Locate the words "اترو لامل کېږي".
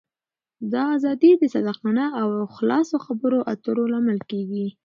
3.51-4.67